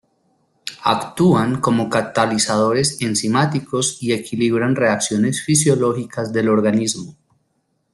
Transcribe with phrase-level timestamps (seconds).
[0.95, 7.15] Actúan como catalizadores enzimáticos y equilibran reacciones fisiológicas del organismo.